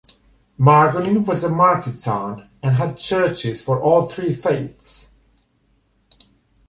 Margonin 0.59 1.23
was 1.27 1.43
a 1.43 1.49
market 1.51 1.99
town, 2.01 2.49
and 2.63 2.73
had 2.73 2.97
churches 2.97 3.61
for 3.61 3.79
all 3.79 4.07
three 4.07 4.33
faiths. 4.33 5.13